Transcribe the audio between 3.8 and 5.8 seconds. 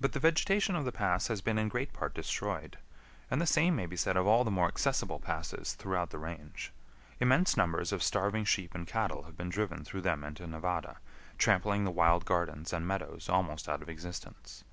be said of all the more accessible passes